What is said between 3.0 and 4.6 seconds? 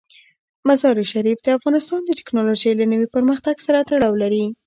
پرمختګ سره تړاو لري.